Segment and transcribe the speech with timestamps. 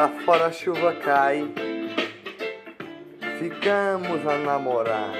[0.00, 1.46] Lá fora a chuva cai,
[3.38, 5.12] ficamos a namorar.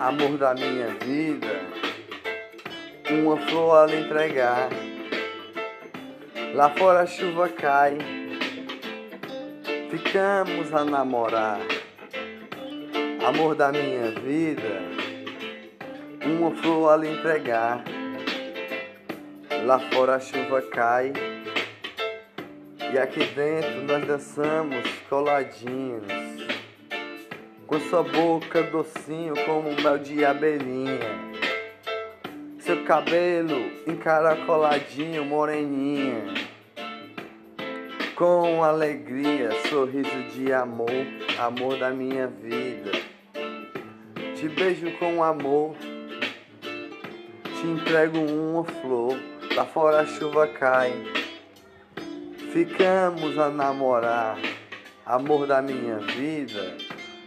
[0.00, 1.60] Amor da minha vida,
[3.10, 4.70] uma flor a lhe entregar.
[6.54, 7.98] Lá fora a chuva cai,
[9.90, 11.60] ficamos a namorar.
[13.26, 14.80] Amor da minha vida,
[16.24, 17.84] uma flor a lhe entregar.
[19.66, 21.37] Lá fora a chuva cai.
[22.90, 26.06] E aqui dentro nós dançamos coladinhos
[27.66, 30.98] Com sua boca docinho como mel de abelhinha.
[32.58, 36.32] Seu cabelo encaracoladinho, moreninha
[38.16, 40.88] Com alegria, sorriso de amor,
[41.38, 42.92] amor da minha vida.
[44.34, 45.76] Te beijo com amor
[47.42, 49.18] Te entrego uma flor
[49.54, 50.92] Lá fora a chuva cai
[52.58, 54.36] Ficamos a namorar,
[55.06, 56.76] amor da minha vida,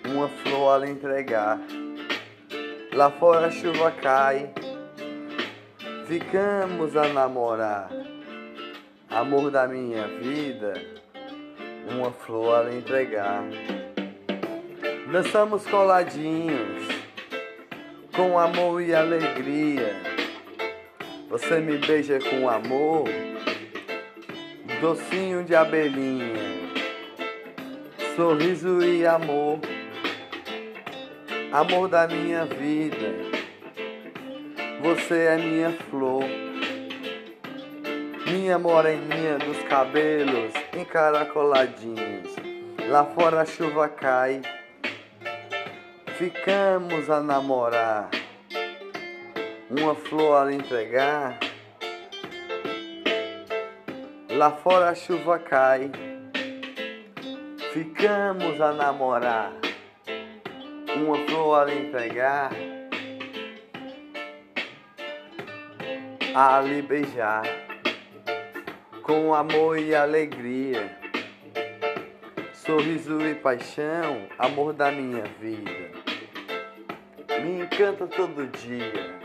[0.06, 1.58] uma flor a lhe entregar.
[2.92, 4.54] Lá fora a chuva cai,
[6.06, 7.90] ficamos a namorar,
[9.10, 10.74] amor da minha vida,
[11.90, 13.46] uma flor a lhe entregar.
[15.10, 16.90] Dançamos coladinhos,
[18.14, 19.96] com amor e alegria.
[21.30, 23.06] Você me beija com amor
[24.82, 26.42] docinho de abelhinha,
[28.16, 29.60] sorriso e amor,
[31.54, 33.30] amor da minha vida.
[34.82, 36.24] Você é minha flor,
[38.26, 42.36] minha moreninha dos cabelos encaracoladinhos.
[42.90, 44.42] Lá fora a chuva cai,
[46.18, 48.10] ficamos a namorar.
[49.70, 51.51] Uma flor a entregar
[54.42, 55.92] Lá fora a chuva cai,
[57.72, 59.54] ficamos a namorar.
[60.96, 62.50] Uma flor a lhe entregar,
[66.34, 67.44] a lhe beijar,
[69.04, 70.90] com amor e alegria,
[72.52, 75.92] sorriso e paixão, amor da minha vida.
[77.44, 79.21] Me encanta todo dia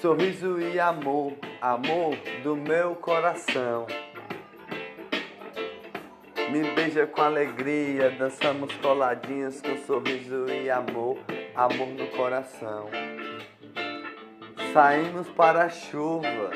[0.00, 3.86] sorriso e amor, amor do meu coração.
[6.50, 11.18] Me beija com alegria, dançamos coladinhos com sorriso e amor,
[11.54, 12.88] amor do coração.
[14.72, 16.50] Saímos para a chuva,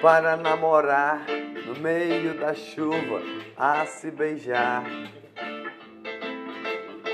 [0.00, 1.26] para namorar,
[1.66, 3.20] no meio da chuva,
[3.54, 4.82] a se beijar.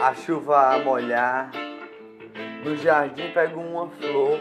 [0.01, 1.62] A chuva a molhar
[2.63, 4.41] no jardim pego uma flor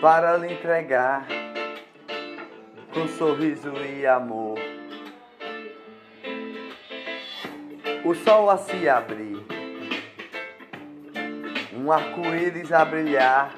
[0.00, 1.26] para lhe entregar
[2.94, 4.58] com sorriso e amor.
[8.04, 9.44] O sol a se abrir,
[11.74, 13.54] um arco-íris a brilhar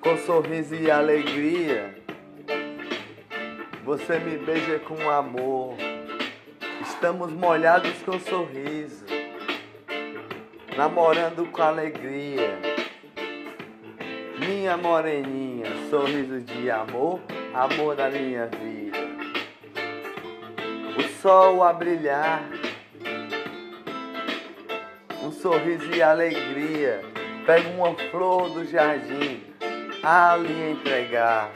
[0.00, 1.98] com sorriso e alegria.
[3.84, 5.74] Você me beija com amor,
[6.82, 9.09] estamos molhados com sorriso
[10.76, 12.58] namorando com alegria.
[14.38, 17.20] Minha moreninha, sorriso de amor,
[17.52, 18.98] amor da minha vida.
[20.96, 22.42] O sol a brilhar,
[25.22, 27.00] um sorriso e alegria.
[27.46, 29.42] Pego uma flor do jardim
[30.02, 31.50] a lhe entregar,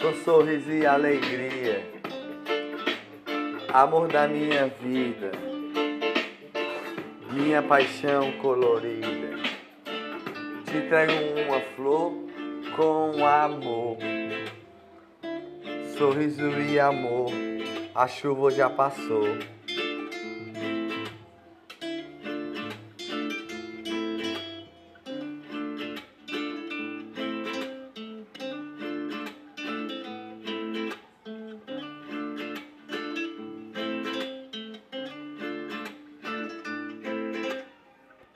[0.00, 1.86] com sorriso e alegria.
[3.72, 5.47] Amor da minha vida
[7.30, 9.36] minha paixão colorida.
[10.64, 11.12] Te entrego
[11.46, 12.12] uma flor
[12.76, 13.98] com amor,
[15.96, 17.30] sorriso e amor.
[17.94, 19.57] A chuva já passou.